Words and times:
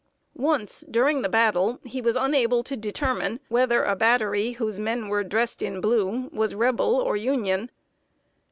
Once, 0.33 0.83
during 0.89 1.21
the 1.21 1.29
battle, 1.29 1.79
he 1.83 2.01
was 2.01 2.15
unable 2.15 2.63
to 2.63 2.75
determine 2.75 3.39
whether 3.49 3.83
a 3.83 3.95
battery 3.95 4.53
whose 4.53 4.79
men 4.79 5.07
were 5.09 5.23
dressed 5.23 5.61
in 5.61 5.79
blue, 5.79 6.27
was 6.33 6.55
Rebel 6.55 6.95
or 6.95 7.15
Union. 7.15 7.69